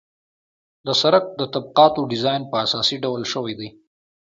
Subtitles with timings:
[0.85, 3.69] د سرک د طبقاتو ډیزاین په اساسي ډول شوی دی